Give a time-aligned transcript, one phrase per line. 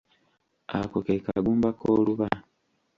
[0.79, 2.27] Ako ke kagumba k'oluba.